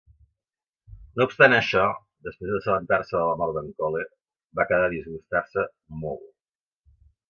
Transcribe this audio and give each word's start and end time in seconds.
No 1.19 1.27
obstant 1.29 1.55
això, 1.57 1.83
després 2.29 2.55
d'assabentar-se 2.55 3.19
de 3.19 3.23
la 3.33 3.37
mort 3.45 3.55
d'en 3.61 3.71
Kole, 3.85 4.05
va 4.61 4.69
quedar 4.75 4.93
disgustar-se 4.99 5.71
molt. 6.05 6.31